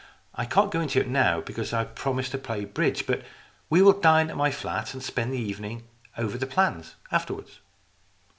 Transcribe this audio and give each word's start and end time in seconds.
I 0.33 0.45
can't 0.45 0.71
go 0.71 0.81
into 0.81 0.99
it 0.99 1.07
now, 1.07 1.41
because 1.41 1.73
I've 1.73 1.93
promised 1.93 2.31
to 2.31 2.39
play 2.39 2.65
bridge. 2.65 3.05
But 3.05 3.21
we 3.69 3.83
will 3.83 3.93
dine 3.93 4.31
at 4.31 4.35
my 4.35 4.49
flat 4.49 4.95
and 4.95 5.03
spend 5.03 5.31
the 5.31 5.37
evening 5.37 5.83
over 6.17 6.39
the 6.39 6.47
plans 6.47 6.95
afterwards." 7.11 7.59